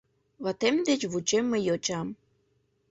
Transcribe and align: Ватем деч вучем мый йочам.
Ватем 0.43 0.75
деч 0.87 1.01
вучем 1.11 1.45
мый 1.49 1.61
йочам. 1.67 2.07